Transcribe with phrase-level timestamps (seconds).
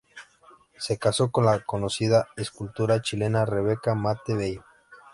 [0.79, 4.63] Se casó con la conocida escultora chilena Rebeca Matte Bello.